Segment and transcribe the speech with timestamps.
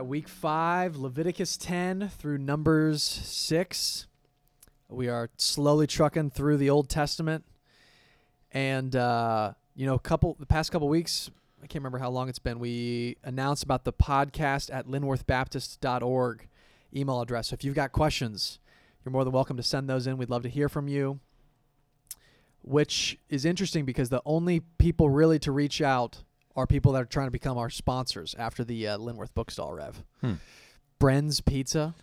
[0.00, 4.06] Right, week five, Leviticus 10 through Numbers 6.
[4.88, 7.44] We are slowly trucking through the Old Testament.
[8.50, 11.30] And, uh, you know, couple, the past couple weeks,
[11.62, 16.48] I can't remember how long it's been, we announced about the podcast at linworthbaptist.org
[16.96, 17.48] email address.
[17.48, 18.58] So if you've got questions,
[19.04, 20.16] you're more than welcome to send those in.
[20.16, 21.20] We'd love to hear from you.
[22.62, 26.22] Which is interesting because the only people really to reach out
[26.56, 30.02] are people that are trying to become our sponsors after the uh, Linworth Bookstall Rev.
[30.20, 30.32] Hmm.
[30.98, 31.94] Bren's Pizza,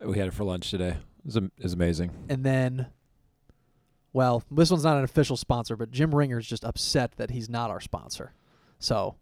[0.00, 0.90] We had it for lunch today.
[0.90, 2.10] It was, am- it was amazing.
[2.28, 2.86] and then,
[4.12, 7.70] well, this one's not an official sponsor, but Jim Ringer's just upset that he's not
[7.70, 8.32] our sponsor.
[8.78, 9.16] So,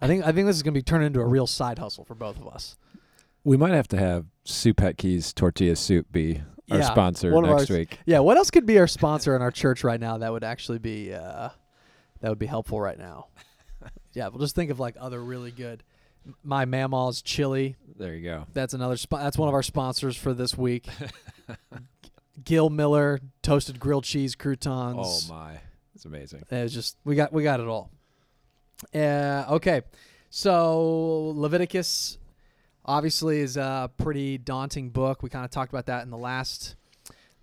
[0.00, 2.04] I think I think this is going to be turned into a real side hustle
[2.04, 2.76] for both of us.
[3.44, 7.70] We might have to have Soup Keys Tortilla Soup be our Yeah, sponsor next ours-
[7.70, 7.98] week.
[8.06, 10.78] Yeah, what else could be our sponsor in our church right now that would actually
[10.78, 11.50] be uh,
[12.20, 13.28] that would be helpful right now?
[14.14, 15.82] Yeah, we'll just think of like other really good.
[16.42, 17.76] My Mamaw's Chili.
[17.98, 18.46] There you go.
[18.54, 18.94] That's another.
[18.94, 20.86] Spo- that's one of our sponsors for this week.
[22.44, 25.28] Gil Miller toasted grilled cheese croutons.
[25.30, 25.60] Oh my,
[25.94, 26.42] it's amazing.
[26.50, 27.90] It's just we got we got it all.
[28.94, 29.82] Uh, okay,
[30.30, 32.18] so Leviticus
[32.84, 35.22] obviously is a pretty daunting book.
[35.22, 36.76] We kind of talked about that in the last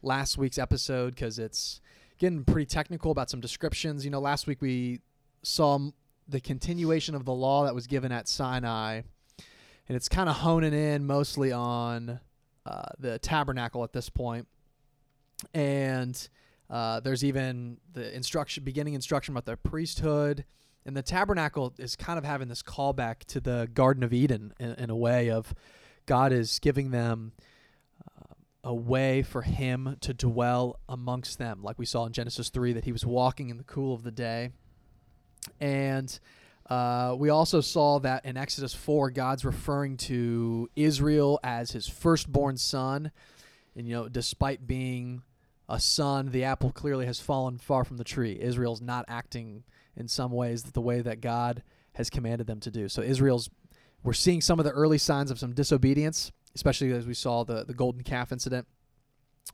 [0.01, 1.81] last week's episode because it's
[2.17, 4.03] getting pretty technical about some descriptions.
[4.05, 5.01] You know, last week we
[5.43, 5.79] saw
[6.31, 9.01] the continuation of the law that was given at Sinai,
[9.87, 12.19] and it's kind of honing in mostly on
[12.65, 14.47] uh, the tabernacle at this point.
[15.53, 16.29] and
[16.69, 20.45] uh, there's even the instruction, beginning instruction about the priesthood,
[20.85, 24.71] and the tabernacle is kind of having this callback to the Garden of Eden in,
[24.75, 25.53] in a way of
[26.05, 27.33] God is giving them
[28.07, 32.71] uh, a way for Him to dwell amongst them, like we saw in Genesis three
[32.71, 34.51] that He was walking in the cool of the day,
[35.59, 36.19] and
[36.71, 42.55] uh, we also saw that in Exodus 4, God's referring to Israel as his firstborn
[42.55, 43.11] son.
[43.75, 45.21] And, you know, despite being
[45.67, 48.37] a son, the apple clearly has fallen far from the tree.
[48.39, 49.63] Israel's not acting
[49.97, 51.61] in some ways the way that God
[51.95, 52.87] has commanded them to do.
[52.87, 53.49] So, Israel's,
[54.01, 57.65] we're seeing some of the early signs of some disobedience, especially as we saw the,
[57.65, 58.65] the golden calf incident.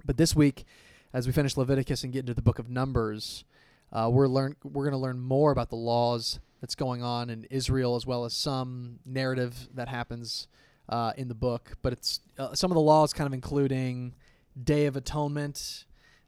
[0.06, 0.66] But this week,
[1.14, 3.44] as we finish Leviticus and get into the book of Numbers,
[3.92, 7.46] uh, we're learn we're going to learn more about the laws that's going on in
[7.50, 10.48] Israel, as well as some narrative that happens
[10.90, 11.74] uh, in the book.
[11.82, 14.16] But it's uh, some of the laws, kind of including
[14.62, 15.86] Day of Atonement,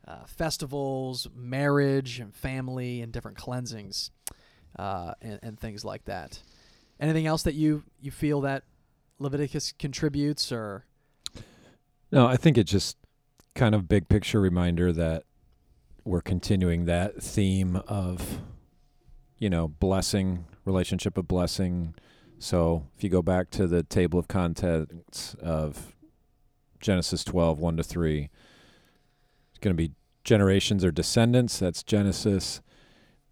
[0.07, 4.11] uh, festivals, marriage, and family, and different cleansings,
[4.77, 6.41] uh, and, and things like that.
[6.99, 8.63] Anything else that you you feel that
[9.19, 10.85] Leviticus contributes, or
[12.11, 12.97] No, I think it's just
[13.55, 15.23] kind of big picture reminder that
[16.03, 18.39] we're continuing that theme of,
[19.37, 21.95] you know, blessing, relationship of blessing.
[22.37, 25.95] So if you go back to the table of contents of
[26.79, 28.29] Genesis 12, 1 to 3,
[29.49, 29.93] it's going to be
[30.23, 31.59] generations or descendants.
[31.59, 32.61] That's Genesis.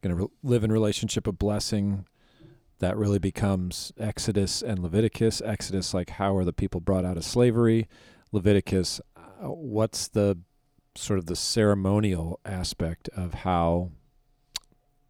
[0.01, 2.05] Going to re- live in relationship of blessing.
[2.79, 5.41] That really becomes Exodus and Leviticus.
[5.41, 7.87] Exodus, like how are the people brought out of slavery?
[8.31, 10.37] Leviticus, uh, what's the
[10.97, 13.91] sort of the ceremonial aspect of how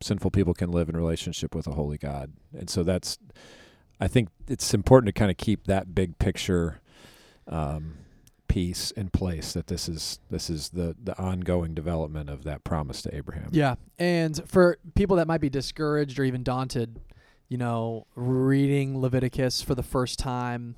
[0.01, 2.33] sinful people can live in relationship with a holy God?
[2.57, 3.17] And so that's,
[3.99, 6.79] I think it's important to kind of keep that big picture
[7.47, 7.95] um,
[8.47, 9.53] piece in place.
[9.53, 13.49] That this is this is the the ongoing development of that promise to Abraham.
[13.51, 16.99] Yeah, and for people that might be discouraged or even daunted,
[17.49, 20.75] you know, reading Leviticus for the first time,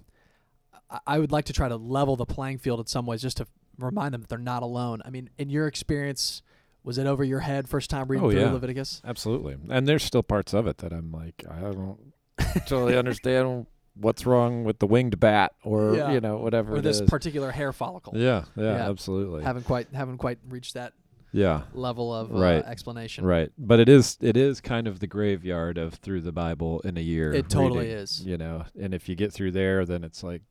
[0.89, 3.37] I- I would like to try to level the playing field in some ways, just
[3.37, 3.47] to
[3.79, 5.01] remind them that they're not alone.
[5.06, 6.41] I mean, in your experience,
[6.84, 8.51] was it over your head first time reading Oh, through yeah.
[8.51, 9.01] Leviticus?
[9.06, 9.57] Absolutely.
[9.69, 12.13] And there's still parts of it that I'm like, I don't
[12.66, 16.12] totally understand what's wrong with the winged bat or, Yeah.
[16.13, 17.09] you know, whatever Or this is.
[17.09, 18.13] particular hair follicle?
[18.15, 18.89] yeah, yeah, Yeah.
[18.89, 19.44] absolutely.
[19.44, 20.94] Haven't quite haven't quite reached that
[21.33, 21.63] yeah.
[21.74, 23.25] level of uh, explanation.
[23.25, 23.51] Right.
[23.57, 27.01] But it is it is kind of the graveyard of through the Bible in a
[27.01, 27.33] year.
[27.33, 28.25] It totally reading, is.
[28.25, 30.44] You know, and if you get through there then it's like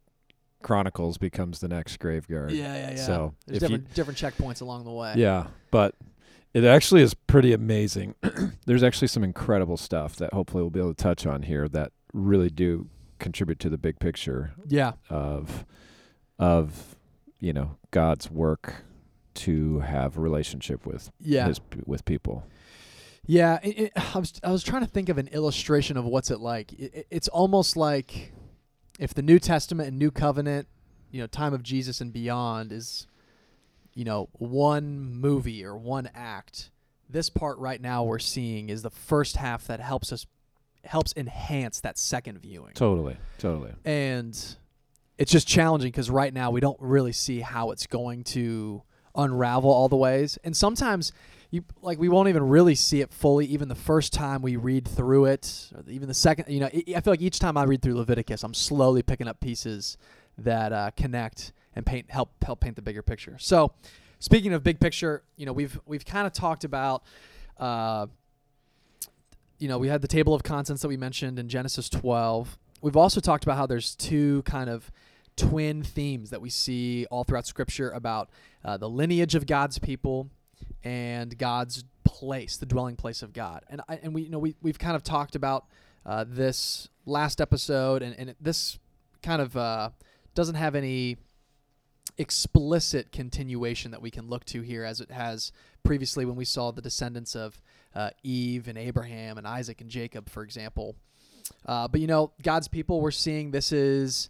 [0.63, 2.51] Chronicles becomes the next graveyard.
[2.53, 2.97] Yeah, yeah, yeah.
[2.97, 5.15] So There's if you different different checkpoints along the way.
[5.17, 5.95] Yeah, but
[6.55, 8.15] it actually is pretty amazing.
[8.67, 11.93] There's actually some incredible stuff that hopefully we'll be able to touch on here that
[12.13, 12.89] really do
[13.19, 14.93] contribute to the big picture Yeah.
[15.11, 15.65] of
[16.39, 16.97] of
[17.41, 18.85] you know God's work
[19.35, 21.47] to have a relationship with Yeah.
[21.47, 22.45] his with people.
[23.27, 26.31] Yeah, it, it, I was I was trying to think of an illustration of what's
[26.31, 26.73] it like.
[26.73, 28.33] It- it's almost like
[28.99, 30.67] if the New Testament and New Covenant,
[31.11, 33.07] you know, time of Jesus and beyond is,
[33.95, 36.71] you know, one movie or one act.
[37.09, 40.27] This part right now we're seeing is the first half that helps us
[40.85, 42.73] helps enhance that second viewing.
[42.75, 43.73] Totally, totally.
[43.85, 44.39] And
[45.17, 48.83] it's just challenging because right now we don't really see how it's going to
[49.15, 50.39] unravel all the ways.
[50.45, 51.13] And sometimes
[51.51, 54.87] you like we won't even really see it fully even the first time we read
[54.87, 57.81] through it even the second you know i I feel like each time i read
[57.81, 59.97] through leviticus i'm slowly picking up pieces
[60.39, 63.37] that uh, connect and paint help help paint the bigger picture.
[63.39, 63.73] So
[64.19, 67.03] speaking of big picture you know we've we've kind of talked about
[67.59, 68.07] uh,
[69.59, 72.97] you know we had the table of contents that we mentioned in genesis 12 we've
[72.97, 74.91] also talked about how there's two kind of
[75.37, 78.29] twin themes that we see all throughout scripture about
[78.65, 80.29] uh, the lineage of god's people
[80.83, 83.65] and God's place, the dwelling place of God.
[83.69, 85.67] And I, and we you know we we've kind of talked about
[86.07, 88.79] uh, this last episode, and and this
[89.23, 89.91] kind of uh,
[90.35, 91.17] doesn't have any
[92.17, 95.53] explicit continuation that we can look to here, as it has
[95.85, 97.61] previously when we saw the descendants of
[97.95, 100.97] uh, Eve and Abraham and Isaac and Jacob, for example.
[101.65, 104.29] Uh, but you know, God's people, we're seeing this is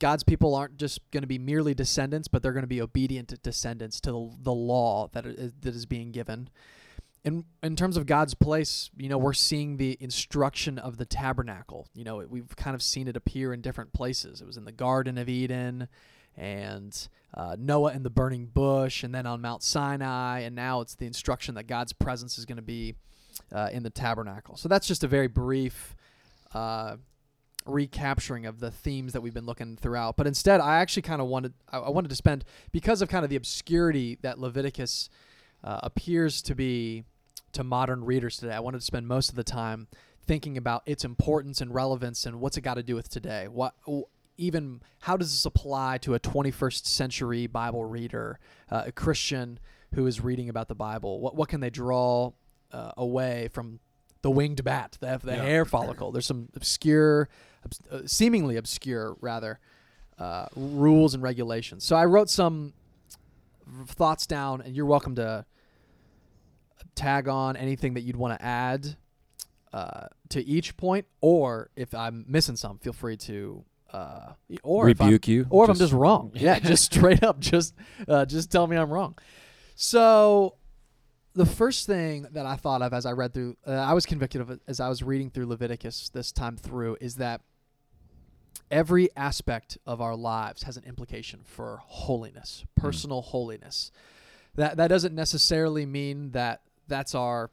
[0.00, 3.32] God's people aren't just going to be merely descendants, but they're going to be obedient
[3.42, 6.48] descendants to the, the law that is, that is being given.
[7.24, 11.88] And in terms of God's place, you know, we're seeing the instruction of the tabernacle.
[11.94, 14.42] You know, we've kind of seen it appear in different places.
[14.42, 15.88] It was in the Garden of Eden,
[16.36, 20.96] and uh, Noah in the burning bush, and then on Mount Sinai, and now it's
[20.96, 22.94] the instruction that God's presence is going to be
[23.52, 24.56] uh, in the tabernacle.
[24.56, 25.96] So that's just a very brief.
[26.52, 26.96] Uh,
[27.66, 30.16] recapturing of the themes that we've been looking throughout.
[30.16, 33.30] But instead, I actually kind of wanted I, wanted to spend because of kind of
[33.30, 35.08] the obscurity that Leviticus
[35.62, 37.04] uh, appears to be
[37.52, 38.54] to modern readers today.
[38.54, 39.88] I wanted to spend most of the time
[40.26, 43.48] thinking about its importance and relevance and what's it got to do with today.
[43.48, 43.74] What
[44.36, 48.38] even how does this apply to a 21st century Bible reader,
[48.70, 49.58] uh, a Christian
[49.94, 51.20] who is reading about the Bible?
[51.20, 52.32] What what can they draw
[52.72, 53.80] uh, away from
[54.24, 55.42] the winged bat, the, the yeah.
[55.42, 56.10] hair follicle?
[56.10, 57.28] There's some obscure
[57.90, 59.60] uh, seemingly obscure rather
[60.18, 61.84] uh, rules and regulations.
[61.84, 62.72] So I wrote some
[63.86, 65.44] thoughts down, and you're welcome to
[66.94, 68.96] tag on anything that you'd want to add
[69.74, 73.62] uh, to each point, or if I'm missing some, feel free to.
[73.92, 74.32] Uh,
[74.62, 77.74] or rebuke you, or if I'm just wrong, yeah, just straight up, just
[78.08, 79.16] uh, just tell me I'm wrong.
[79.76, 80.56] So
[81.34, 84.40] the first thing that I thought of as I read through, uh, I was convicted
[84.40, 87.40] of it as I was reading through Leviticus this time through, is that
[88.70, 92.80] every aspect of our lives has an implication for holiness, hmm.
[92.80, 93.26] personal mm.
[93.26, 93.90] holiness.
[94.54, 97.50] That that doesn't necessarily mean that that's our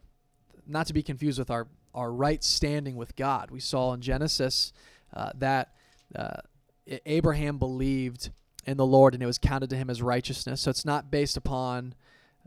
[0.68, 3.50] not to be confused with our our right standing with God.
[3.50, 4.72] We saw in Genesis
[5.14, 5.74] uh, that
[6.16, 6.42] uh,
[7.06, 8.30] Abraham believed
[8.66, 10.62] in the Lord and it was counted to him as righteousness.
[10.62, 11.96] So it's not based upon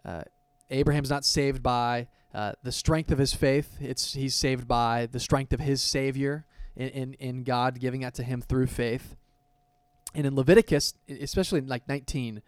[0.04, 0.22] uh,
[0.70, 3.76] Abraham's not saved by uh, the strength of his faith.
[3.81, 6.46] It's he's saved by the strength of his Savior
[6.76, 9.16] in, in, in God giving that to him through faith.
[10.14, 12.43] And in Leviticus, especially in like 19,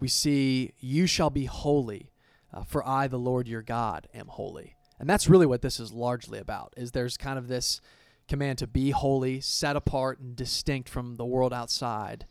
[0.00, 2.10] we see, You shall be holy,
[2.52, 4.76] uh, for I, the Lord your God, am holy.
[4.98, 7.80] And that's really what this is largely about, is there's kind of this
[8.28, 12.26] command to be holy, set apart and distinct from the world outside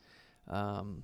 [0.48, 1.04] um,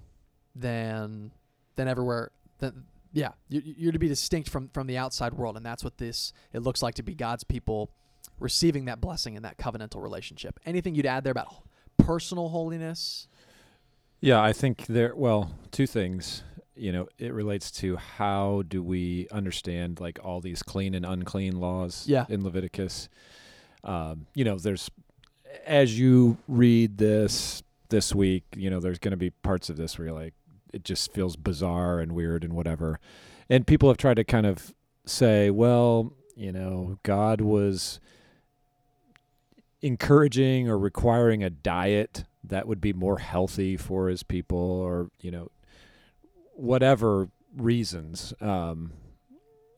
[0.56, 1.32] than,
[1.76, 2.32] than everywhere.
[2.60, 5.58] Than, yeah, you're to be distinct from, from the outside world.
[5.58, 7.92] And that's what this, it looks like to be God's people
[8.40, 10.60] receiving that blessing and that covenantal relationship.
[10.66, 11.54] Anything you'd add there about
[11.98, 13.28] personal holiness?
[14.22, 15.16] Yeah, I think there.
[15.16, 16.44] Well, two things.
[16.76, 21.60] You know, it relates to how do we understand like all these clean and unclean
[21.60, 22.26] laws yeah.
[22.30, 23.10] in Leviticus.
[23.84, 24.90] Um, you know, there's
[25.66, 29.98] as you read this this week, you know, there's going to be parts of this
[29.98, 30.34] where you're like,
[30.74, 33.00] it just feels bizarre and weird and whatever.
[33.50, 34.74] And people have tried to kind of
[35.06, 38.00] say, well, you know, God was
[39.82, 45.30] encouraging or requiring a diet that would be more healthy for his people or you
[45.30, 45.52] know
[46.54, 48.92] whatever reasons um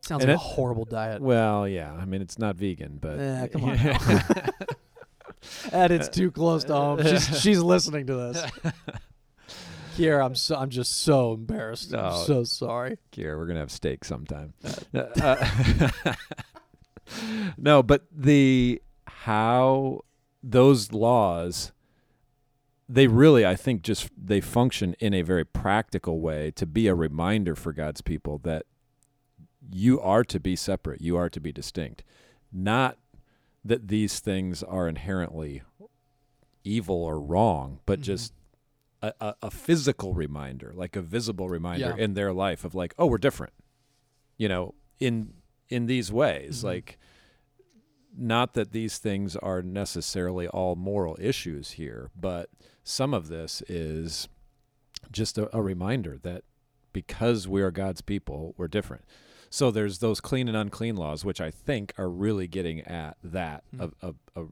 [0.02, 1.22] sounds like it, a horrible diet.
[1.22, 3.78] Well yeah i mean it's not vegan but yeah come on
[5.72, 8.52] and it's too close to home she's, she's listening to this
[10.00, 11.94] here i'm so i'm just so embarrassed.
[11.94, 12.98] I'm oh, so sorry.
[13.12, 14.54] Here we're gonna have steak sometime.
[14.94, 15.46] Uh,
[17.58, 20.02] no but the how
[20.42, 21.74] those laws
[22.88, 26.96] they really i think just they function in a very practical way to be a
[26.96, 28.66] reminder for god's people that
[29.72, 32.04] you are to be separate you are to be distinct.
[32.52, 32.98] Not
[33.64, 35.62] that these things are inherently
[36.64, 38.06] evil or wrong but mm-hmm.
[38.06, 38.34] just
[39.02, 42.04] a, a, a, physical reminder like a visible reminder yeah.
[42.04, 43.54] in their life of like oh we're different
[44.38, 45.34] you know in
[45.70, 46.68] in these ways mm-hmm.
[46.68, 46.98] like
[48.20, 52.50] not that these things are necessarily all moral issues here, but
[52.84, 54.28] some of this is
[55.12, 56.44] just a, a reminder that
[56.92, 59.06] because we are God's people, we're different.
[59.50, 63.64] So there's those clean and unclean laws, which I think are really getting at that
[63.80, 64.46] a, a, a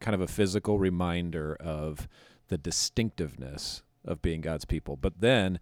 [0.00, 2.08] kind of a physical reminder of
[2.52, 4.96] the distinctiveness of being God's people.
[4.96, 5.58] But then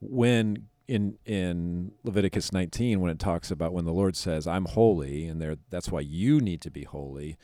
[0.00, 5.26] when in in Leviticus 19 when it talks about when the Lord says I'm holy
[5.26, 7.38] and there that's why you need to be holy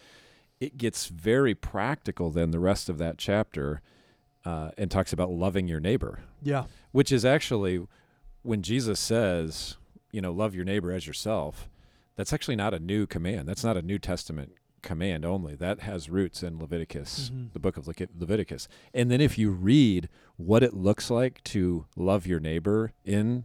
[0.60, 3.80] it gets very practical then the rest of that chapter
[4.44, 6.64] uh, and talks about loving your neighbor Yeah.
[6.92, 7.80] which is actually
[8.42, 9.78] when Jesus says
[10.12, 11.70] you know love your neighbor as yourself
[12.16, 16.08] that's actually not a new command that's not a New Testament command only that has
[16.10, 17.52] roots in Leviticus Mhm.
[17.52, 21.86] the book of Levitic- Leviticus and then if you read what it looks like to
[21.96, 23.44] love your neighbor in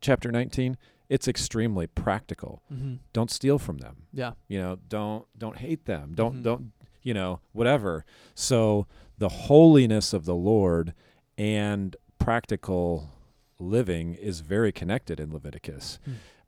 [0.00, 0.76] chapter 19,
[1.08, 2.62] it's extremely practical.
[2.72, 2.94] Mm-hmm.
[3.12, 4.04] Don't steal from them.
[4.12, 4.32] Yeah.
[4.48, 6.14] You know, don't don't hate them.
[6.14, 6.42] Don't Mhm.
[6.42, 6.72] don't
[7.04, 8.04] you know, whatever.
[8.34, 8.86] So
[9.18, 10.94] the holiness of the Lord
[11.36, 13.10] and practical
[13.58, 15.98] living is very connected in Leviticus.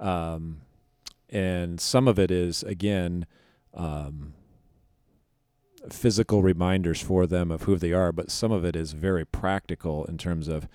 [0.00, 0.60] Um,
[1.28, 3.26] and some of it is again
[3.74, 4.34] um,
[5.90, 10.04] physical reminders for them of who they are, but some of it is very practical
[10.06, 10.66] in terms of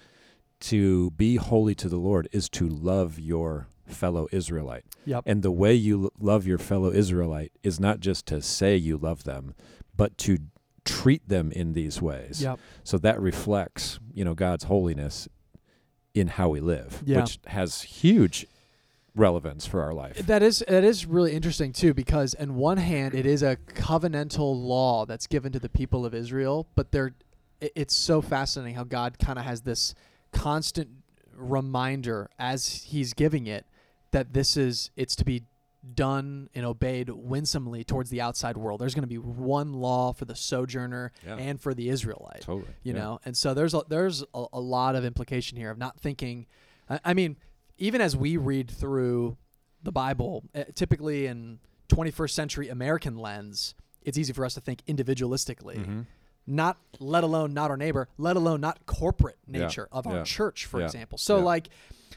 [0.62, 4.84] to be holy to the Lord is to love your fellow Israelite.
[5.06, 5.24] Yep.
[5.26, 8.98] And the way you l- love your fellow Israelite is not just to say you
[8.98, 9.56] love them,
[9.96, 10.38] but to
[10.86, 12.42] treat them in these ways.
[12.44, 12.60] Yep.
[12.84, 15.28] So that reflects, you know, God's holiness
[16.14, 17.22] in how we live, Yeah.
[17.22, 18.46] which has huge
[19.20, 20.18] relevance for our life.
[20.26, 24.56] That is that is really interesting too because on one hand it is a covenantal
[24.60, 27.14] law that's given to the people of Israel, but they're
[27.62, 29.94] it- it's so fascinating how God kind of has this
[30.32, 30.90] constant
[31.36, 33.66] reminder as he's giving it
[34.12, 35.44] that this is it's to be
[35.96, 38.82] done and obeyed winsomely towards the outside world.
[38.82, 41.38] There's going to be one law for the sojourner Yeah.
[41.38, 42.74] and for the Israelite Totally.
[42.84, 43.00] you yeah.
[43.00, 46.48] know and so there's a, there's a, a lot of implication here of not thinking
[46.90, 47.38] I, I mean
[47.80, 49.38] even as we read through
[49.84, 51.60] the bible uh, typically in
[51.90, 55.78] 21st century american lens it's easy for us to think individualistically.
[55.86, 56.06] Mhm.
[56.48, 60.24] not let alone not our neighbor let alone not corporate Yeah, nature of our yeah,
[60.24, 61.18] church for yeah, example.
[61.18, 61.44] So yeah.
[61.44, 61.70] like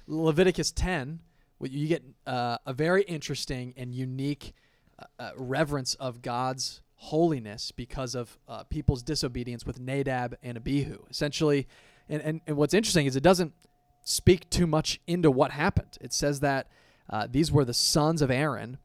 [0.06, 1.20] leviticus 10
[1.60, 4.52] you get uh, a very interesting and unique
[4.98, 11.04] uh, uh, reverence of god's holiness because of uh, people's disobedience with nadab and abihu.
[11.10, 11.66] Essentially
[12.08, 13.52] and, and, and what's interesting is it doesn't
[14.02, 16.68] speak too much into what happened it says that
[17.10, 18.78] uh, these were the sons of aaron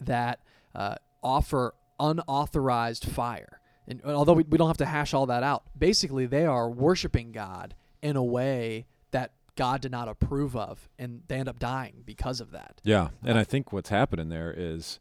[0.00, 0.40] that
[0.74, 3.60] uh, offer unauthorized fire.
[3.86, 7.32] And although we, we don't have to hash all that out, basically they are worshiping
[7.32, 12.02] God in a way that God did not approve of, and they end up dying
[12.04, 12.80] because of that.
[12.84, 15.00] Yeah, and I think what's happening there is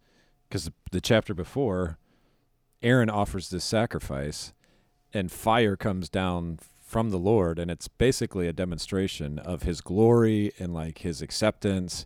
[0.49, 1.97] because the chapter before,
[2.81, 4.53] Aaron offers this sacrifice,
[5.13, 10.51] and fire comes down from the Lord, and it's basically a demonstration of His glory
[10.57, 12.05] and like His acceptance.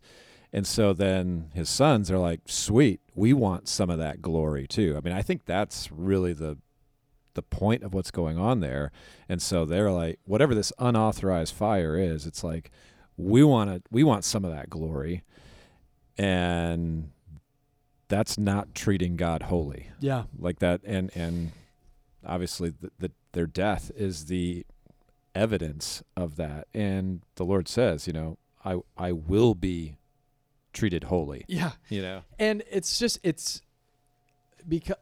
[0.51, 4.95] And so then his sons are like, "Sweet, we want some of that glory too."
[4.97, 6.57] I mean, I think that's really the
[7.35, 8.91] the point of what's going on there.
[9.29, 12.69] And so they're like, whatever this unauthorized fire is, it's like
[13.15, 15.23] we want to we want some of that glory
[16.17, 17.11] and
[18.07, 20.23] that's not treating God holy Yeah.
[20.37, 21.51] like that and and
[22.25, 24.65] obviously the, the, their death is the
[25.35, 26.67] evidence of that.
[26.73, 29.97] And the Lord says you know I I will be
[30.73, 31.45] treated holy.
[31.47, 31.71] Yeah.
[31.89, 32.23] you know?
[32.39, 33.61] And it's just it's
[34.67, 34.97] because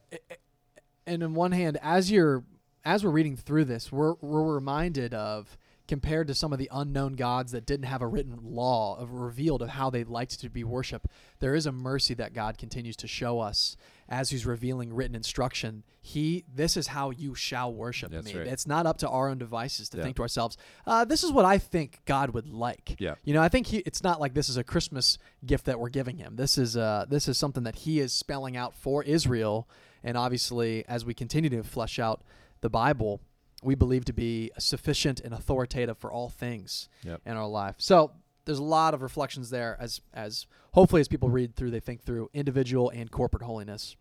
[1.05, 2.43] and on one hand as you're
[2.85, 5.57] as we're reading through this we're we're reminded of
[5.89, 9.61] compared to some of the unknown gods that didn't have a written law of revealed
[9.61, 11.07] of how they liked to be worshiped
[11.39, 13.75] there is a mercy that god continues to show us
[14.07, 18.47] as he's revealing written instruction he this is how you shall worship That's me right.
[18.47, 20.03] it's not up to our own devices to Yeah.
[20.03, 23.15] think to ourselves uh, this is what i think god would like Yeah.
[23.23, 25.89] you know, I think he, it's not like this is a Christmas gift that we're
[25.89, 26.35] giving him.
[26.35, 29.67] This is uh, this is something that he is spelling out for Israel,
[30.03, 32.21] and obviously, as we continue to flesh out
[32.61, 33.21] the Bible,
[33.63, 37.21] we believe to be sufficient and authoritative for all things Yep.
[37.25, 37.75] in our life.
[37.77, 38.11] So
[38.45, 42.01] there's a lot of reflections there, as as hopefully as people read through, they think
[42.03, 43.95] through individual and corporate holiness.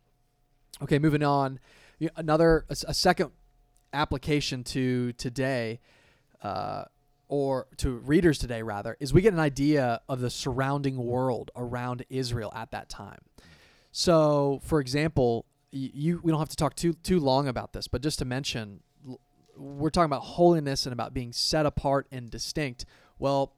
[0.82, 1.58] Okay, moving on.
[2.16, 3.32] Another a second
[3.92, 5.80] application to today.
[6.42, 6.84] Uh,
[7.30, 12.02] or to readers today rather is we get an idea of the surrounding world around
[12.08, 13.18] Israel at that time.
[13.92, 17.86] So, for example, y- you we don't have to talk too too long about this,
[17.88, 18.80] but just to mention
[19.58, 22.84] we're talking about holiness and about being set apart and distinct.
[23.18, 23.52] Well,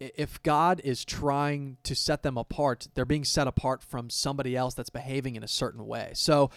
[0.00, 4.74] if God is trying to set them apart, they're being set apart from somebody else
[4.74, 6.12] that's behaving in a certain way.
[6.14, 6.50] So,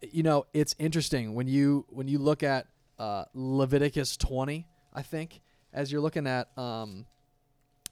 [0.00, 2.66] you know, it's interesting when you when you look at
[2.98, 5.40] uh, Leviticus 20, I think,
[5.72, 7.06] as you're looking at um,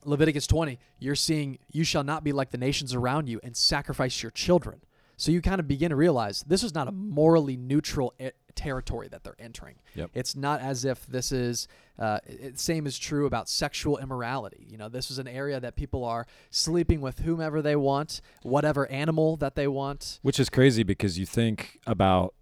[0.03, 4.21] Leviticus 20, you're seeing you shall not be like the nations around you and sacrifice
[4.21, 4.81] your children.
[5.19, 9.09] So you kind of begin to realize this is not a morally neutral e- territory
[9.09, 9.75] that they're entering.
[9.95, 10.11] Yep.
[10.13, 11.67] It's not as if this is.
[11.99, 14.65] Uh, it, same is true about sexual immorality.
[14.69, 18.89] You know, this is an area that people are sleeping with whomever they want, whatever
[18.89, 20.19] animal that they want.
[20.21, 22.33] Which is crazy because you think about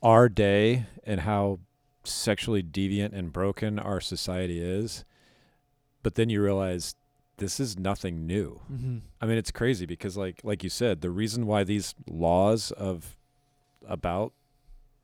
[0.00, 1.58] our day and how
[2.04, 5.04] sexually deviant and broken our society is,
[6.04, 6.94] but then you realize
[7.40, 8.60] this is nothing new.
[8.72, 8.98] Mm-hmm.
[9.20, 13.16] I mean, it's crazy because, like, like you said, the reason why these laws of
[13.88, 14.32] about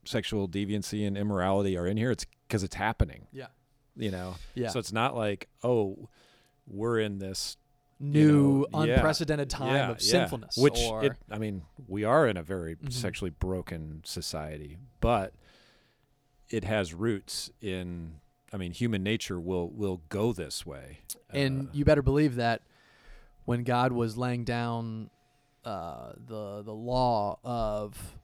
[0.05, 3.27] sexual deviancy and immorality are in here, it's because it's happening.
[3.33, 3.47] Yeah.
[3.97, 4.69] You know, Yeah.
[4.69, 6.09] so it's not like, oh,
[6.69, 7.57] we're in this
[7.99, 10.11] New, know, yeah, unprecedented time yeah, of yeah.
[10.11, 10.59] sinfulness.
[10.59, 12.93] Which or, it, I mean, we are in a very Mhm.
[12.93, 15.33] sexually broken society, but
[16.51, 18.21] it has roots in.
[18.57, 21.01] I mean, human nature will will go this way.
[21.29, 22.63] and Uh, you better believe that
[23.45, 25.11] when God was laying down
[25.63, 28.17] uh, the the law of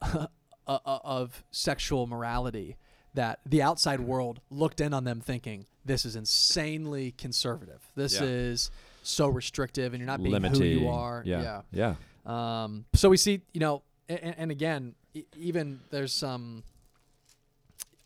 [0.00, 0.26] uh,
[0.68, 2.76] uh, of sexual morality,
[3.14, 7.82] that the outside world looked in on them thinking this is insanely conservative.
[7.96, 8.26] This Yeah.
[8.26, 8.70] is
[9.02, 11.24] so restrictive, and you're not being who you are.
[11.26, 11.94] Yeah, yeah,
[12.24, 16.62] Um, so we see, you know, and, and again, e- even there's some.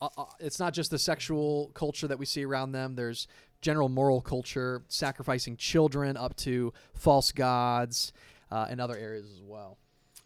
[0.01, 2.95] Uh, uh, it's not just the sexual culture that we see around them.
[2.95, 3.27] There's
[3.61, 8.13] general moral culture, sacrificing children up to false gods,
[8.51, 9.79] uh, and other areas as well.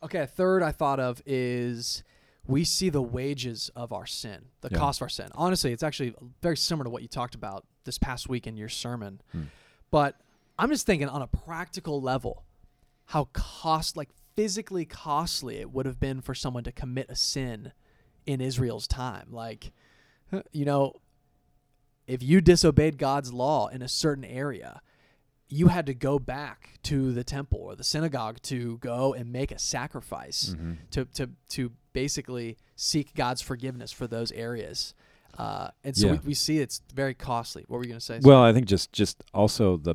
[0.02, 2.02] Okay, a third I thought of is
[2.46, 4.78] we see the wages of our sin, the Yeah.
[4.78, 5.28] cost of our sin.
[5.34, 8.68] Honestly, it's actually very similar to what you talked about this past week in your
[8.68, 9.20] sermon.
[9.32, 9.44] Hmm.
[9.90, 10.20] But
[10.58, 12.44] I'm just thinking on a practical level,
[13.06, 17.72] how cost like physically costly it would have been for someone to commit a sin
[18.28, 19.28] in Israel's time.
[19.32, 19.72] Like,
[20.52, 20.92] you know,
[22.06, 24.82] if you disobeyed God's law in a certain area,
[25.48, 29.50] you had to go back to the temple or the synagogue to go and make
[29.50, 30.76] a sacrifice Mhm.
[30.90, 34.92] to, to, to basically seek God's forgiveness for those areas.
[35.38, 36.12] Uh, and so Yeah.
[36.12, 37.64] we, we see it's very costly.
[37.66, 38.20] What were you going to say?
[38.22, 39.94] Well, I think just just also the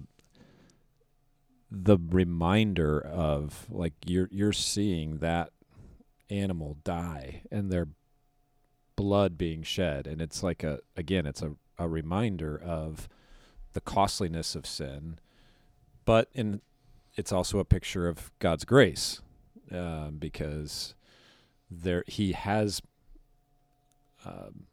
[1.75, 5.49] the reminder of like you're you're seeing that
[6.29, 7.87] animal die and their
[8.95, 10.08] blood being shed.
[10.08, 13.08] And it's like a again it's a, a reminder of
[13.73, 15.17] the costliness of sin
[16.06, 16.62] but in
[17.15, 19.21] it's also a picture of God's grace
[19.71, 20.95] um, because
[21.69, 22.82] there he has
[24.25, 24.65] um,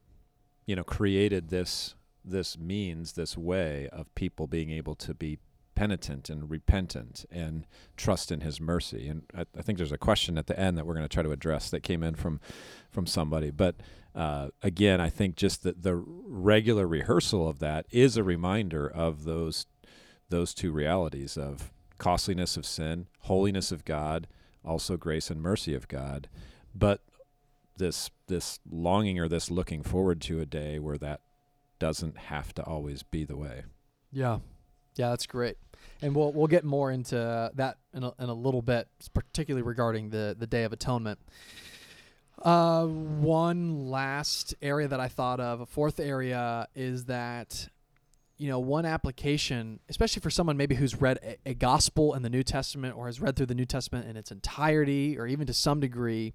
[0.66, 5.38] you know created this this means this way of people being able to be
[5.80, 7.66] penitent and repentant and
[7.96, 9.08] trust in his mercy.
[9.08, 11.22] And I, I think there's a question at the end that we're going to try
[11.22, 12.38] to address that came in from
[12.90, 13.50] from somebody.
[13.50, 13.76] But
[14.14, 19.24] uh, again I think just the, the regular rehearsal of that is a reminder of
[19.24, 19.64] those
[20.28, 24.26] those two realities of costliness of sin holiness of God
[24.62, 26.28] also grace and mercy of God.
[26.74, 27.00] But
[27.78, 31.22] this this longing or this looking forward to a day where that
[31.78, 33.62] doesn't have to always be the way.
[34.12, 34.40] Yeah,
[34.96, 35.56] yeah, that's great,
[36.02, 40.10] and we'll we'll get more into that in a, in a little bit, particularly regarding
[40.10, 41.18] the the Day of Atonement.
[42.42, 47.68] Uh, one last area that I thought of, a fourth area, is that
[48.38, 52.30] you know one application, especially for someone maybe who's read a, a gospel in the
[52.30, 55.54] New Testament or has read through the New Testament in its entirety, or even to
[55.54, 56.32] some degree,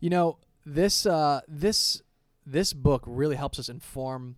[0.00, 2.02] you know this uh, this
[2.46, 4.36] this book really helps us inform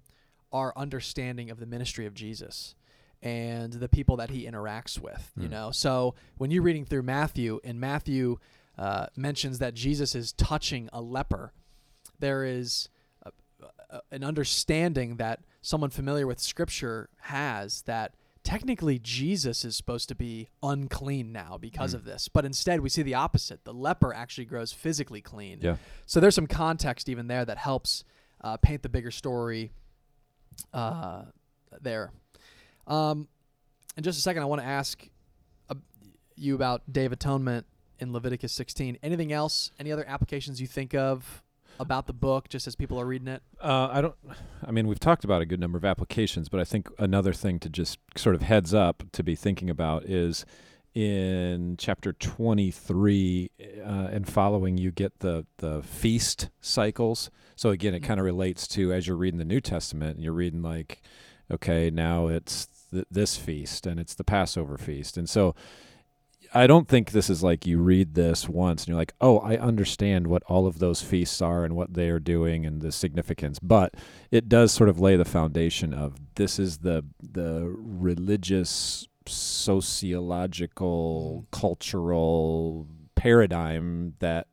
[0.50, 2.74] our understanding of the ministry of Jesus
[3.22, 5.32] and the people that he interacts with.
[5.36, 5.50] You Hmm.
[5.50, 8.38] know, so when you're reading through Matthew, and Matthew
[8.78, 11.52] uh, mentions that Jesus is touching a leper,
[12.20, 12.88] there is
[13.24, 13.32] a,
[13.90, 20.14] a, an understanding that someone familiar with Scripture has that technically Jesus is supposed to
[20.14, 21.96] be unclean now because Hmm.
[21.96, 23.64] of this, but instead we see the opposite.
[23.64, 25.58] The leper actually grows physically clean.
[25.60, 25.76] Yeah.
[26.06, 28.04] So there's some context even there that helps
[28.40, 29.72] uh, paint the bigger story
[30.72, 31.24] uh,
[31.80, 32.12] there.
[32.88, 33.28] Um,
[33.96, 35.08] in just a second, I want to ask
[35.68, 35.74] uh,
[36.34, 37.66] you about Day of Atonement
[37.98, 38.98] in Leviticus 16.
[39.02, 39.70] Anything else?
[39.78, 41.42] Any other applications you think of
[41.80, 43.42] about the book, just as people are reading it?
[43.60, 44.14] Uh, I don't.
[44.66, 47.58] I mean, we've talked about a good number of applications, but I think another thing
[47.60, 50.44] to just sort of heads up to be thinking about is
[50.94, 57.30] in chapter 23 uh, and following, you get the the feast cycles.
[57.54, 60.32] So again, it kind of relates to as you're reading the New Testament and you're
[60.32, 61.02] reading like,
[61.50, 65.16] okay, now it's th- this feast, and it's the Passover feast.
[65.16, 65.54] And so
[66.54, 69.56] I don't think this is like you read this once and you're like, oh, I
[69.56, 73.58] understand what all of those feasts are and what they are doing and the significance.
[73.58, 73.94] But
[74.30, 82.86] it does sort of lay the foundation of this is the the religious, sociological, cultural
[83.14, 84.46] paradigm that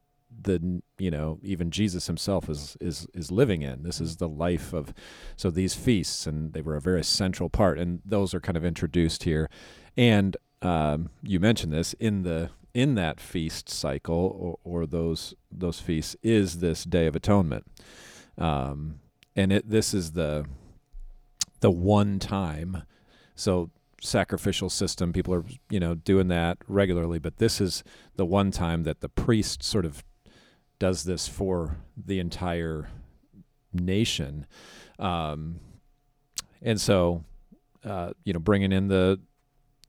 [0.45, 3.83] the you know even Jesus himself is is is living in.
[3.83, 4.93] This is the life of
[5.35, 8.63] so these feasts and they were a very central part and those are kind of
[8.65, 9.49] introduced here.
[9.97, 15.79] And um, you mentioned this in the in that feast cycle or, or those those
[15.79, 17.65] feasts is this Day of Atonement,
[18.37, 18.99] um,
[19.35, 20.45] and it this is the
[21.59, 22.83] the one time.
[23.35, 23.69] So
[24.01, 27.83] sacrificial system people are you know doing that regularly but this is
[28.17, 30.03] the one time that the priest sort of
[30.79, 32.87] does this for the entire
[33.73, 34.45] nation
[34.99, 35.59] um,
[36.61, 37.23] and so
[37.83, 39.19] uh, you know bringing in the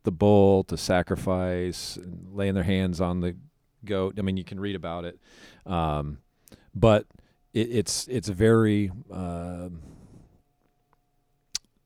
[0.07, 1.99] the bull to sacrifice,
[2.33, 3.37] laying their hands on the
[3.85, 4.15] goat.
[4.17, 5.19] I mean, you can read about it,
[5.67, 6.19] um,
[6.75, 7.07] but
[7.53, 9.69] it, it's it's very uh,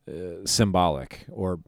[0.07, 0.13] uh,
[0.45, 1.61] symbolic or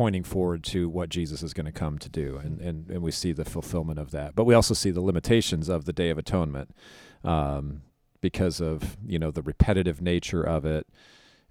[0.00, 3.10] pointing forward to what Jesus is going to come to do, and, and and we
[3.10, 4.34] see the fulfillment of that.
[4.34, 6.74] But we also see the limitations of the Day of Atonement
[7.22, 7.82] um,
[8.22, 10.86] because of you know the repetitive nature of it,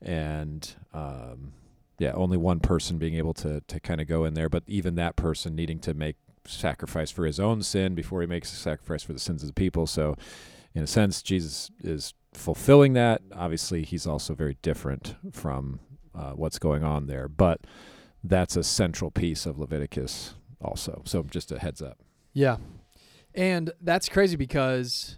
[0.01, 1.53] and um,
[1.99, 4.95] yeah, only one person being able to to kind of go in there, but even
[4.95, 6.15] that person needing to make
[6.47, 9.53] sacrifice for his own sin before he makes a sacrifice for the sins of the
[9.53, 9.85] people.
[9.85, 10.15] So,
[10.73, 13.21] in a sense, Jesus is fulfilling that.
[13.31, 15.81] Obviously, he's also very different from
[16.15, 17.61] uh, what's going on there, but
[18.23, 21.01] that's a central piece of Leviticus also.
[21.05, 21.99] So, just a heads up.
[22.33, 22.57] Yeah,
[23.33, 25.17] and that's crazy because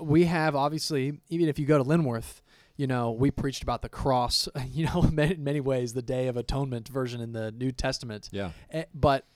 [0.00, 2.40] we have obviously, even if you go to Linworth,
[2.76, 6.36] you know, we preached about the cross, you know, in many ways, the Day of
[6.36, 8.28] Atonement version in the New Testament.
[8.32, 8.50] Yeah.
[8.70, 9.26] Eh, but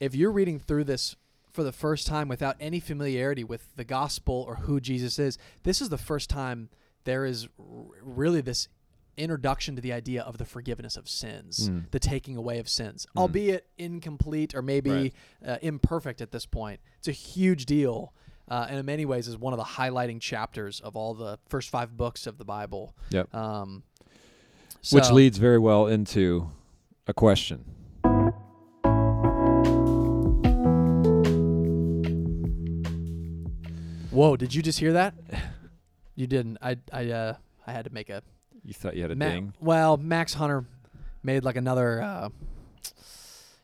[0.00, 1.16] if you're reading through this
[1.52, 5.80] for the first time without any familiarity with the gospel or who Jesus is, this
[5.80, 6.68] is the first time
[7.04, 7.48] there is
[8.02, 8.68] really this
[9.18, 11.90] introduction to the idea of the forgiveness of sins, mm.
[11.90, 13.20] the taking away of sins, mm.
[13.20, 15.14] albeit incomplete or maybe right.
[15.46, 16.80] uh, imperfect at this point.
[16.98, 18.12] It's a huge deal
[18.50, 21.70] uh, and in many ways is one of the highlighting chapters of all the first
[21.70, 22.94] five books of the Bible.
[23.10, 23.34] Yep.
[23.34, 23.82] Um,
[24.80, 26.48] so Which leads very well into
[27.06, 27.64] a question.
[34.10, 34.36] Whoa!
[34.36, 35.14] Did you just hear that?
[36.14, 36.58] You didn't.
[36.60, 38.24] I I uh I had to make a.
[38.68, 39.54] You thought you had a Ma- ding.
[39.60, 40.66] Well, Max Hunter
[41.22, 42.02] made like another.
[42.02, 42.28] Uh,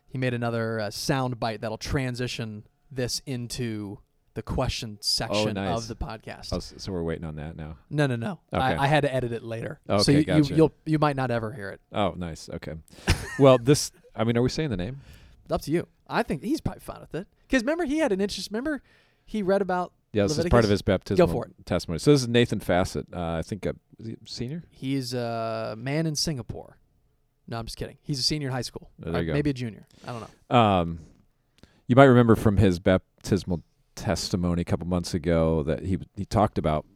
[0.08, 3.98] he made another uh, sound bite that'll transition this into
[4.32, 5.76] the question section nice.
[5.76, 6.54] of the podcast.
[6.54, 7.76] Oh, so we're waiting on that now.
[7.90, 8.40] No, no, no.
[8.50, 8.62] Okay.
[8.62, 9.78] I, I had to edit it later.
[9.90, 10.48] Okay, so you, gotcha.
[10.48, 11.82] you, you'll you might not ever hear it.
[11.92, 12.48] Oh, nice.
[12.48, 12.72] Okay.
[13.38, 13.92] well, this.
[14.16, 15.02] I mean, are we saying the name?
[15.50, 15.86] Up to you.
[16.08, 17.26] I think he's probably fine with it.
[17.42, 18.48] Because remember, he had an interest.
[18.50, 18.82] Remember,
[19.26, 19.92] he read about.
[20.14, 20.46] Yeah, this Leviticus?
[20.46, 21.66] is part of his baptismal Go for it.
[21.66, 21.98] testimony.
[21.98, 23.06] So this is Nathan Fassett.
[23.12, 23.74] Uh, I think a
[24.26, 24.62] senior.
[24.70, 26.78] He's a man in Singapore.
[27.46, 27.98] No, I'm just kidding.
[28.02, 28.90] He's a senior in high school.
[28.98, 29.32] There you go.
[29.34, 29.86] Maybe a junior.
[30.06, 30.56] I don't know.
[30.56, 30.98] Um,
[31.86, 33.62] you might remember from his baptismal
[33.94, 36.86] testimony a couple months ago that he he talked about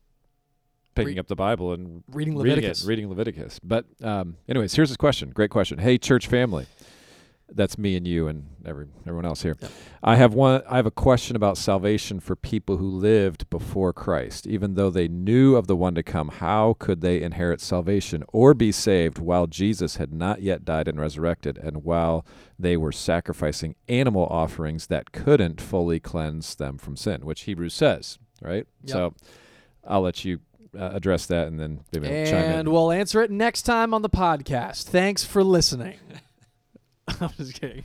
[0.94, 2.85] picking Re- up the Bible and reading Leviticus.
[2.85, 3.61] Reading, it, reading Leviticus.
[3.62, 5.31] But um, anyways, here's his question.
[5.31, 5.78] Great question.
[5.78, 6.66] Hey, church family.
[7.51, 9.57] That's me and you and every everyone else here.
[9.61, 9.71] Yep.
[10.03, 10.63] I have one.
[10.69, 15.09] I have a question about salvation for people who lived before Christ, even though they
[15.09, 16.29] knew of the one to come.
[16.29, 21.01] How could they inherit salvation or be saved while Jesus had not yet died and
[21.01, 22.27] resurrected, and while
[22.59, 28.19] they were sacrificing animal offerings that couldn't fully cleanse them from sin, which Hebrews says,
[28.43, 28.67] right?
[28.85, 28.93] Yep.
[28.93, 29.15] So,
[29.87, 30.41] I'll let you
[30.79, 32.59] uh, address that and then maybe chime in.
[32.61, 34.85] And we'll answer it next time on the podcast.
[34.85, 35.99] Thanks for listening.
[37.20, 37.85] I'm just kidding.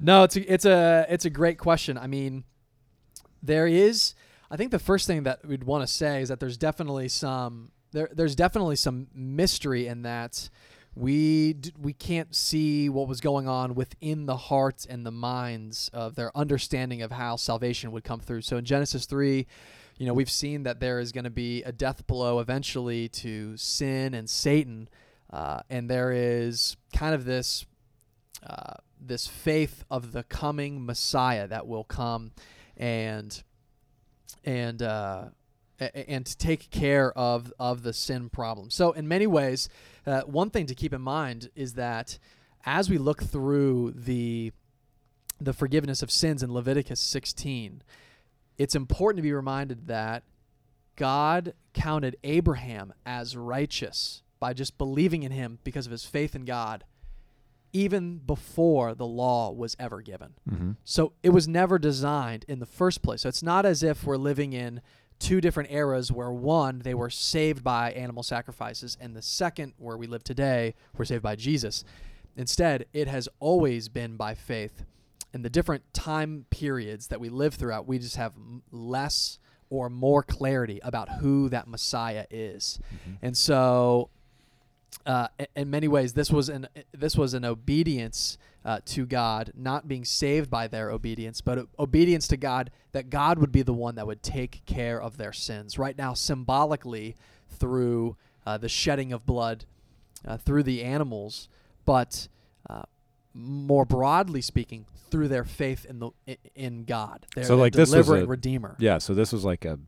[0.00, 1.98] No, it's a, it's a it's a great question.
[1.98, 2.44] I mean,
[3.42, 4.14] there is.
[4.50, 7.72] I think the first thing that we'd want to say is that there's definitely some
[7.92, 10.48] there there's definitely some mystery in that
[10.94, 15.90] we d- we can't see what was going on within the hearts and the minds
[15.92, 18.42] of their understanding of how salvation would come through.
[18.42, 19.46] So in Genesis 3,
[19.98, 23.56] you know, we've seen that there is going to be a death blow eventually to
[23.56, 24.88] sin and Satan.
[25.30, 27.64] Uh, and there is kind of this
[28.46, 32.32] uh, this faith of the coming Messiah that will come
[32.76, 33.42] and
[34.44, 35.26] and uh,
[35.78, 38.70] and to take care of of the sin problem.
[38.70, 39.68] So in many ways,
[40.06, 42.18] uh, one thing to keep in mind is that
[42.64, 44.52] as we look through the
[45.40, 47.82] the forgiveness of sins in Leviticus 16,
[48.56, 50.24] it's important to be reminded that
[50.96, 56.44] God counted Abraham as righteous by just believing in him because of his faith in
[56.44, 56.84] God
[57.72, 60.34] even before the law was ever given.
[60.48, 60.72] Mm-hmm.
[60.84, 63.22] So it was never designed in the first place.
[63.22, 64.80] So it's not as if we're living in
[65.18, 69.96] two different eras where one, they were saved by animal sacrifices, and the second, where
[69.96, 71.84] we live today, we're saved by Jesus.
[72.36, 74.84] Instead, it has always been by faith.
[75.34, 79.38] In the different time periods that we live throughout, we just have m- less
[79.70, 82.78] or more clarity about who that Messiah is.
[82.86, 83.26] Mm-hmm.
[83.26, 84.08] And so,
[85.06, 89.88] uh, in many ways, this was an this was an obedience uh, to God, not
[89.88, 93.94] being saved by their obedience, but obedience to God that God would be the one
[93.94, 95.78] that would take care of their sins.
[95.78, 97.16] Right now, symbolically
[97.48, 99.64] through uh, the shedding of blood
[100.26, 101.48] uh, through the animals,
[101.84, 102.28] but
[102.68, 102.82] uh,
[103.34, 106.10] more broadly speaking, through their faith in the
[106.54, 108.76] in God, their, So, their like, this was a- redeemer.
[108.78, 109.78] Yeah, so this was like a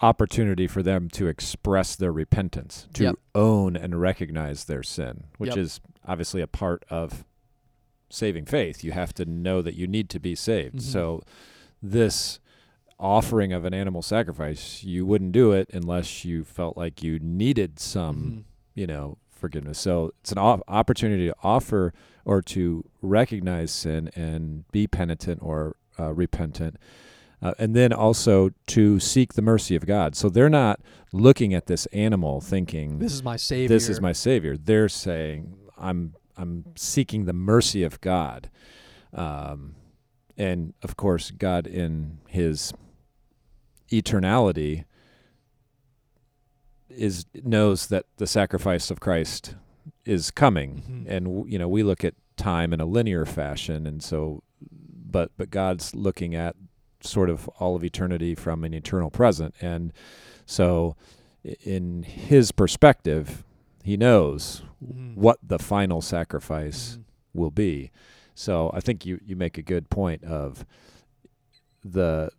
[0.00, 3.16] opportunity for them to express their repentance, to Yep.
[3.34, 5.58] own and recognize their sin, which Yep.
[5.58, 7.24] is obviously a part of
[8.10, 8.82] saving faith.
[8.84, 10.76] You have to know that you need to be saved.
[10.76, 10.82] Mhm.
[10.82, 11.22] So
[11.82, 12.38] this
[12.98, 17.78] offering of an animal sacrifice, you wouldn't do it unless you felt like you needed
[17.78, 18.44] some Mhm.
[18.74, 21.92] you know forgiveness so it's an op- opportunity to offer
[22.24, 26.76] or to recognize sin and be penitent or uh, repentant
[27.40, 30.14] uh, and then also to seek the mercy of god.
[30.16, 30.80] So they're not
[31.12, 33.68] looking at this animal thinking This is my savior.
[33.68, 34.56] this is my savior.
[34.56, 38.50] They're saying i'm i'm seeking the mercy of god.
[39.12, 39.74] Um,
[40.36, 42.72] and of course god in his
[43.90, 44.84] eternality
[46.90, 49.54] is knows that the sacrifice of christ
[50.04, 50.82] is coming.
[50.88, 51.06] Mhm.
[51.08, 53.86] and you know we look at time in a linear fashion.
[53.86, 56.54] And so but but god's looking at
[57.00, 59.92] sort of all of eternity from an eternal present and
[60.46, 60.96] so
[61.64, 63.44] in his perspective
[63.84, 65.16] he knows Mhm.
[65.16, 67.04] what the final sacrifice Mhm.
[67.34, 67.90] will be
[68.34, 70.64] so i think you you make a good point of
[71.84, 72.30] the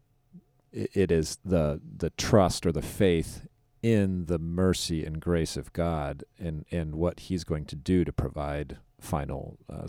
[0.71, 3.47] it is the the trust or the faith
[3.81, 8.11] in the mercy and grace of God and and what he's going to do to
[8.11, 9.87] provide final uh,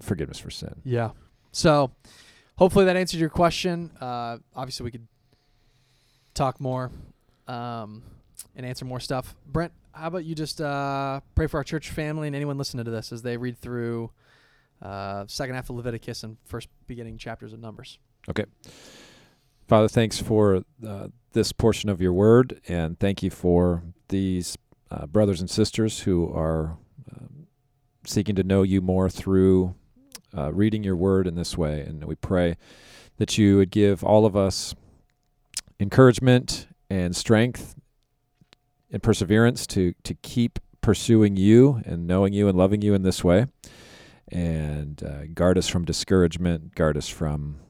[0.00, 0.82] forgiveness for sin.
[0.84, 1.12] Yeah.
[1.52, 1.92] So
[2.56, 3.90] hopefully that answered your question.
[4.00, 5.06] Uh, obviously, we could
[6.34, 6.90] talk more
[7.46, 8.02] um,
[8.56, 9.34] and answer more stuff.
[9.46, 12.90] Brent, how about you just uh, pray for our church family and anyone listening to
[12.90, 14.10] this as they read through
[14.82, 17.98] uh, second half of Leviticus and first beginning chapters of Numbers.
[18.28, 18.44] Okay.
[19.66, 24.58] Father, thanks for uh, this portion of your word and thank you for these
[24.90, 26.76] uh, brothers and sisters who are
[27.10, 27.46] um,
[28.04, 29.74] seeking to know you more through
[30.36, 31.80] uh, reading your word in this way.
[31.80, 32.56] And we pray
[33.18, 34.74] that you would give all of us
[35.78, 37.74] encouragement and strength
[38.90, 43.24] and perseverance to to keep pursuing you and knowing you and loving you in this
[43.24, 43.46] way.
[44.28, 47.60] And uh, guard us from discouragement guard us from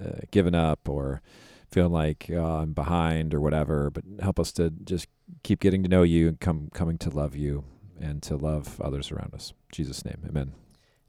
[0.00, 1.22] uh, giving up or
[1.70, 3.90] feeling like oh, I'm behind or whatever.
[3.90, 5.08] But help us to just
[5.42, 7.64] keep getting to know you and come coming to love you
[8.00, 9.50] and to love others around us.
[9.50, 10.52] In Jesus name amen.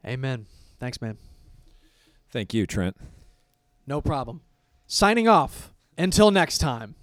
[0.04, 0.46] Amen.
[0.78, 1.16] Thanks, man.
[2.30, 2.96] thank you Trent
[3.86, 4.42] No problem.
[4.86, 5.72] Signing off.
[5.98, 6.94] Until next time.